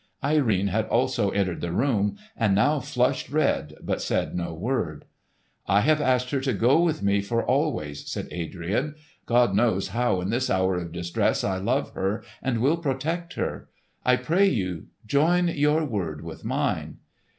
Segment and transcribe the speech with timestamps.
[0.23, 5.05] Irene had also entered the room, and now flushed red, but said no word.
[5.67, 8.95] "I have asked her to go with me for always," said Adrian.
[9.27, 13.69] "God knows how in this hour of distress I love her and will protect her!
[14.03, 16.97] I pray you join your word with mine."